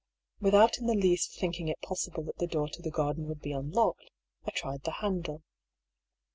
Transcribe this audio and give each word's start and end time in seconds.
Without 0.39 0.79
in 0.79 0.87
the 0.87 0.95
least 0.95 1.33
thinking 1.39 1.67
it 1.67 1.79
possible 1.83 2.23
that 2.23 2.39
the 2.39 2.47
door 2.47 2.67
to 2.69 2.81
the 2.81 2.89
garden 2.89 3.27
would 3.27 3.39
be 3.39 3.51
unlocked, 3.51 4.09
I 4.43 4.49
tried 4.49 4.81
the 4.81 4.93
handle. 4.93 5.43